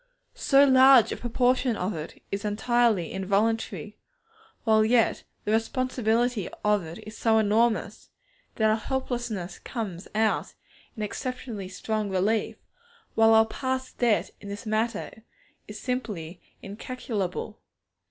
[0.33, 3.99] So large a proportion of it is entirely involuntary,
[4.63, 8.09] while yet the responsibility of it is so enormous,
[8.55, 10.55] that our helplessness comes out
[10.97, 12.55] in exceptionally strong relief,
[13.13, 15.21] while our past debt in this matter
[15.67, 17.59] is simply incalculable.